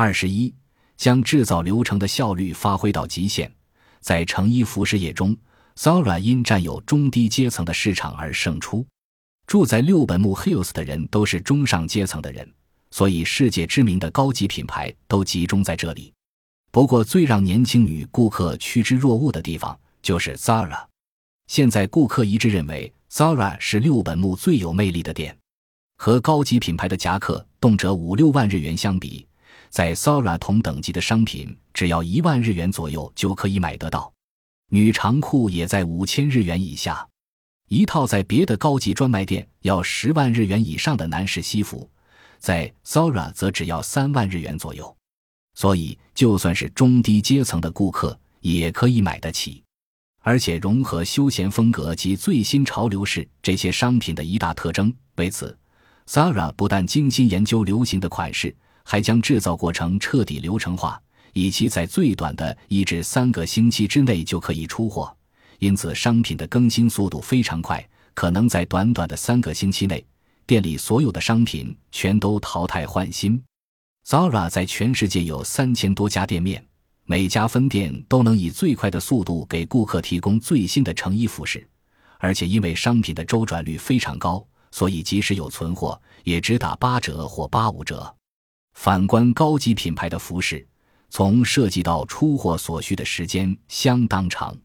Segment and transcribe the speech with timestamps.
[0.00, 0.54] 二十一，
[0.96, 3.52] 将制造流程的效率发挥到极限。
[4.00, 5.36] 在成衣服饰业中
[5.76, 8.86] ，Zara 因占有中低阶层的市场而胜出。
[9.46, 12.50] 住在六本木 Hills 的人都是中上阶层的人，
[12.90, 16.10] 所以世界知名的高级品牌都集中在这里。
[16.70, 20.82] 不过，最让年轻女顾客趋之若鹜的地方就是 Zara。
[21.48, 25.36] 现在，顾客一致认为 Zara 是六本木最有魅力的店。
[25.98, 29.26] 和高级品牌的夹克动辄五六万日元相比，
[29.68, 34.12] 在 Zara 同等级的商品只要一万日元左右就可以买得到。
[34.70, 37.06] 女长裤也在五千日元以下。
[37.68, 41.88] 一套在别的高级专卖店要十万日元以上的男士西服，
[42.38, 44.96] 在 Zara 则只要三万日元左右，
[45.54, 49.62] 所以就算是中低阶层的顾客也可以买得起。
[50.22, 54.92] 而且融合休闲风格及最新潮流是这些商品的一大特征。
[55.16, 55.56] 为此
[56.06, 58.54] ，Zara 不但精心研究流行的款式，
[58.90, 61.00] 还将制造过程彻底流程化，
[61.32, 65.16] 以期在最短的一至三个星期之内就可以出货。
[65.60, 70.04] 因此，商品的更新速度非常快，可能在短短的三个星期内，
[70.44, 73.40] 店里所有的商品全都淘汰换新。
[74.04, 76.60] Zara 在全世界有三千多家店面，
[77.04, 81.64] 每家分店都能以最快的速度给顾客提供最新的成衣服饰，
[82.18, 88.12] 而且因为商品的周转率非常高，所以即使有存货，也只打八折或八五折。
[88.74, 90.66] 反观高级品牌的服饰，
[91.10, 94.56] 从设计到出货所需的时间相当长。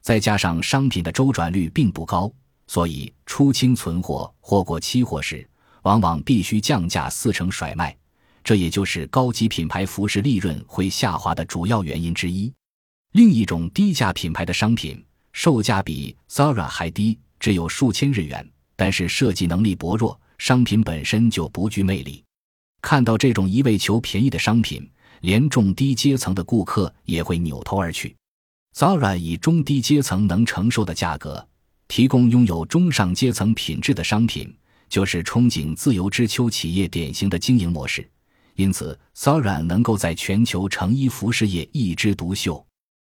[0.00, 2.32] 再加上商品的周转率并不高，
[2.66, 5.48] 所以出清存货或过期货时，
[5.82, 7.96] 往往必须降价四成甩卖。
[8.44, 12.50] 这也就是高级品牌服饰利润会下滑的主要原因之一。
[13.12, 22.24] 另一种低价品牌的商品，售价比 Zara 还低，只有数千日元，但是设计能力薄弱，商品本身就不具魅力。
[22.80, 24.88] 看到这种一味求便宜的商品，
[25.20, 28.16] 连中低阶层的顾客也会扭头而去。
[28.76, 31.46] Zara 以中低阶层能承受的价格，
[31.88, 34.54] 提供拥有中上阶层品质的商品，
[34.88, 38.08] 就是憧憬自由之秋企业典型的经营模式。
[38.54, 42.64] 因此，Zara 能够在全球成衣服饰业一枝独秀。